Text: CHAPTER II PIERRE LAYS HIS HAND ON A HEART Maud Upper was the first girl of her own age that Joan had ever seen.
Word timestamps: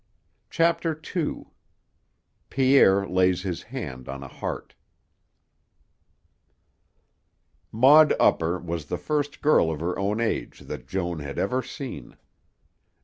CHAPTER 0.49 0.99
II 1.15 1.45
PIERRE 2.49 3.07
LAYS 3.07 3.43
HIS 3.43 3.61
HAND 3.61 4.09
ON 4.09 4.23
A 4.23 4.27
HEART 4.27 4.73
Maud 7.71 8.15
Upper 8.19 8.57
was 8.57 8.87
the 8.87 8.97
first 8.97 9.41
girl 9.43 9.69
of 9.69 9.79
her 9.79 9.99
own 9.99 10.19
age 10.19 10.61
that 10.61 10.87
Joan 10.87 11.19
had 11.19 11.37
ever 11.37 11.61
seen. 11.61 12.17